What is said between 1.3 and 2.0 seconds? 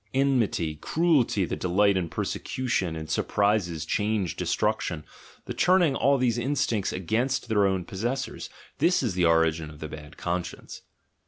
the delight